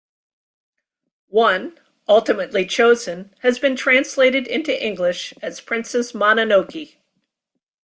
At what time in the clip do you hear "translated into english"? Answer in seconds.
3.75-5.31